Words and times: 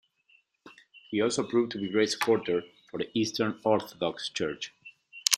He 1.11 1.21
also 1.21 1.43
proved 1.47 1.73
to 1.73 1.77
be 1.79 1.85
a 1.87 1.91
great 1.91 2.09
supporter 2.09 2.63
for 2.89 2.97
the 2.97 3.11
Eastern 3.13 3.59
Orthodox 3.63 4.29
Church. 4.29 4.73